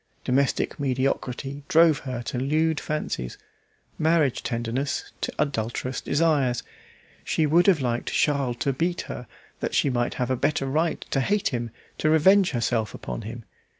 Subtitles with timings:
[0.23, 3.37] Domestic mediocrity drove her to lewd fancies,
[3.99, 6.63] marriage tenderness to adulterous desires.
[7.23, 9.27] She would have liked Charles to beat her,
[9.59, 11.69] that she might have a better right to hate him,
[11.99, 13.45] to revenge herself upon him.